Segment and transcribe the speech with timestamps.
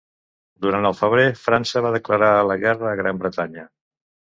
[0.65, 3.71] Durant el febrer França va declarar la guerra a Gran Bretanya.